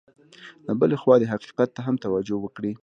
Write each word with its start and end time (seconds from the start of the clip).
له 0.67 0.73
بلې 0.79 0.97
خوا 1.01 1.15
دې 1.19 1.31
حقیقت 1.33 1.69
ته 1.75 1.81
هم 1.87 1.95
توجه 2.05 2.35
وکړي. 2.41 2.71